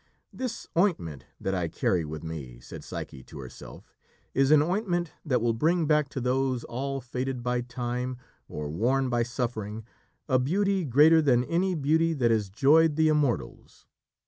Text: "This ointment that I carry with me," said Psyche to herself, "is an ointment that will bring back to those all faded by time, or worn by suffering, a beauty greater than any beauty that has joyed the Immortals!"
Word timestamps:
"This 0.33 0.65
ointment 0.75 1.27
that 1.39 1.53
I 1.53 1.67
carry 1.67 2.03
with 2.05 2.23
me," 2.23 2.59
said 2.59 2.83
Psyche 2.83 3.21
to 3.21 3.37
herself, 3.37 3.93
"is 4.33 4.49
an 4.49 4.63
ointment 4.63 5.11
that 5.23 5.43
will 5.43 5.53
bring 5.53 5.85
back 5.85 6.09
to 6.09 6.19
those 6.19 6.63
all 6.63 7.01
faded 7.01 7.43
by 7.43 7.61
time, 7.61 8.17
or 8.47 8.71
worn 8.71 9.09
by 9.11 9.21
suffering, 9.21 9.85
a 10.27 10.39
beauty 10.39 10.85
greater 10.85 11.21
than 11.21 11.43
any 11.43 11.75
beauty 11.75 12.13
that 12.15 12.31
has 12.31 12.49
joyed 12.49 12.95
the 12.95 13.09
Immortals!" 13.09 13.85